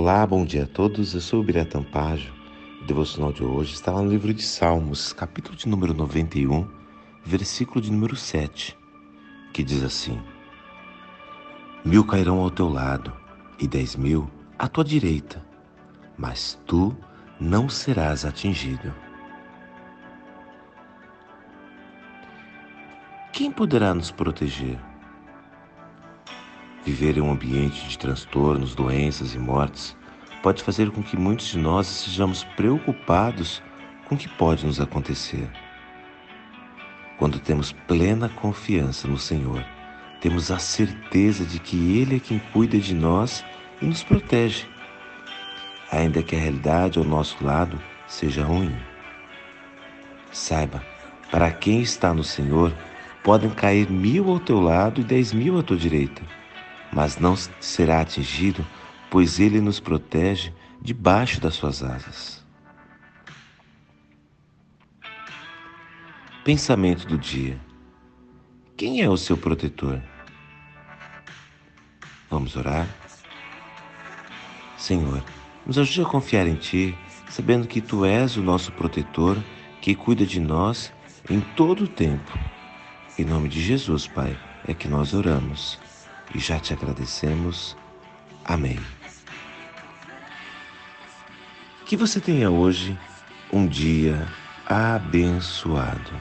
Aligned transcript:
Olá, 0.00 0.24
bom 0.24 0.44
dia 0.44 0.62
a 0.62 0.66
todos. 0.68 1.12
Eu 1.12 1.20
sou 1.20 1.40
o 1.40 1.42
Biratan 1.42 1.82
Pajo. 1.82 2.32
O 2.80 2.84
devocional 2.84 3.32
de 3.32 3.42
hoje 3.42 3.74
está 3.74 3.90
no 3.90 4.08
livro 4.08 4.32
de 4.32 4.44
Salmos, 4.44 5.12
capítulo 5.12 5.56
de 5.56 5.68
número 5.68 5.92
91, 5.92 6.68
versículo 7.24 7.80
de 7.80 7.90
número 7.90 8.14
7, 8.14 8.78
que 9.52 9.64
diz 9.64 9.82
assim: 9.82 10.22
Mil 11.84 12.06
cairão 12.06 12.38
ao 12.38 12.48
teu 12.48 12.68
lado 12.68 13.12
e 13.58 13.66
dez 13.66 13.96
mil 13.96 14.30
à 14.56 14.68
tua 14.68 14.84
direita, 14.84 15.44
mas 16.16 16.56
tu 16.64 16.96
não 17.40 17.68
serás 17.68 18.24
atingido. 18.24 18.94
Quem 23.32 23.50
poderá 23.50 23.92
nos 23.92 24.12
proteger? 24.12 24.78
Viver 26.84 27.18
em 27.18 27.20
um 27.20 27.32
ambiente 27.32 27.88
de 27.88 27.98
transtornos, 27.98 28.74
doenças 28.74 29.34
e 29.34 29.38
mortes 29.38 29.96
pode 30.42 30.62
fazer 30.62 30.90
com 30.90 31.02
que 31.02 31.16
muitos 31.16 31.48
de 31.48 31.58
nós 31.58 31.86
sejamos 31.86 32.44
preocupados 32.44 33.62
com 34.06 34.14
o 34.14 34.18
que 34.18 34.28
pode 34.28 34.64
nos 34.64 34.80
acontecer. 34.80 35.50
Quando 37.18 37.40
temos 37.40 37.72
plena 37.72 38.28
confiança 38.28 39.08
no 39.08 39.18
Senhor, 39.18 39.64
temos 40.20 40.50
a 40.50 40.58
certeza 40.58 41.44
de 41.44 41.58
que 41.58 41.98
Ele 41.98 42.16
é 42.16 42.20
quem 42.20 42.38
cuida 42.52 42.78
de 42.78 42.94
nós 42.94 43.44
e 43.82 43.86
nos 43.86 44.04
protege, 44.04 44.66
ainda 45.90 46.22
que 46.22 46.36
a 46.36 46.38
realidade 46.38 46.98
ao 46.98 47.04
nosso 47.04 47.44
lado 47.44 47.78
seja 48.06 48.44
ruim. 48.44 48.74
Saiba, 50.30 50.82
para 51.30 51.50
quem 51.50 51.82
está 51.82 52.14
no 52.14 52.24
Senhor, 52.24 52.72
podem 53.24 53.50
cair 53.50 53.90
mil 53.90 54.30
ao 54.30 54.38
teu 54.38 54.60
lado 54.60 55.00
e 55.00 55.04
dez 55.04 55.32
mil 55.32 55.58
à 55.58 55.62
tua 55.62 55.76
direita 55.76 56.37
mas 56.92 57.18
não 57.18 57.36
será 57.60 58.00
atingido, 58.00 58.66
pois 59.10 59.38
ele 59.38 59.60
nos 59.60 59.80
protege 59.80 60.52
debaixo 60.80 61.40
das 61.40 61.54
suas 61.54 61.82
asas. 61.82 62.44
Pensamento 66.44 67.06
do 67.06 67.18
dia: 67.18 67.58
Quem 68.76 69.02
é 69.02 69.08
o 69.08 69.16
seu 69.16 69.36
protetor? 69.36 70.00
Vamos 72.30 72.56
orar? 72.56 72.86
Senhor, 74.76 75.22
nos 75.66 75.78
ajude 75.78 76.02
a 76.02 76.10
confiar 76.10 76.46
em 76.46 76.54
Ti, 76.54 76.96
sabendo 77.28 77.66
que 77.66 77.80
Tu 77.80 78.04
és 78.04 78.36
o 78.36 78.42
nosso 78.42 78.72
protetor 78.72 79.36
que 79.80 79.94
cuida 79.94 80.24
de 80.24 80.40
nós 80.40 80.92
em 81.28 81.40
todo 81.40 81.84
o 81.84 81.88
tempo. 81.88 82.38
Em 83.18 83.24
nome 83.24 83.48
de 83.48 83.60
Jesus, 83.60 84.06
Pai, 84.06 84.38
é 84.66 84.72
que 84.72 84.88
nós 84.88 85.12
oramos 85.12 85.78
e 86.34 86.38
já 86.38 86.58
te 86.58 86.72
agradecemos. 86.72 87.76
Amém. 88.44 88.78
Que 91.84 91.96
você 91.96 92.20
tenha 92.20 92.50
hoje 92.50 92.98
um 93.52 93.66
dia 93.66 94.26
abençoado. 94.66 96.12